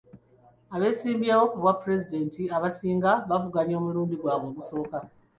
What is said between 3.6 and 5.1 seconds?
omulundi gwabwe ogusooka.